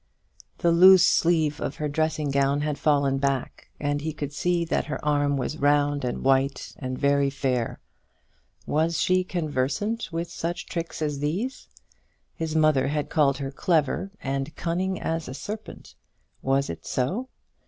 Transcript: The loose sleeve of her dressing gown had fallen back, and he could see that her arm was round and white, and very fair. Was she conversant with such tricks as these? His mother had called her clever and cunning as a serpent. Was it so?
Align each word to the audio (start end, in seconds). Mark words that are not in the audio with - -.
The 0.57 0.71
loose 0.71 1.05
sleeve 1.05 1.59
of 1.61 1.75
her 1.75 1.87
dressing 1.87 2.31
gown 2.31 2.61
had 2.61 2.79
fallen 2.79 3.19
back, 3.19 3.69
and 3.79 4.01
he 4.01 4.13
could 4.13 4.33
see 4.33 4.65
that 4.65 4.85
her 4.85 4.97
arm 5.05 5.37
was 5.37 5.59
round 5.59 6.03
and 6.03 6.23
white, 6.23 6.73
and 6.79 6.97
very 6.97 7.29
fair. 7.29 7.79
Was 8.65 8.99
she 8.99 9.23
conversant 9.23 10.11
with 10.11 10.31
such 10.31 10.65
tricks 10.65 11.03
as 11.03 11.19
these? 11.19 11.67
His 12.33 12.55
mother 12.55 12.87
had 12.87 13.11
called 13.11 13.37
her 13.37 13.51
clever 13.51 14.09
and 14.23 14.55
cunning 14.55 14.99
as 14.99 15.27
a 15.27 15.35
serpent. 15.35 15.93
Was 16.41 16.67
it 16.67 16.83
so? 16.83 17.29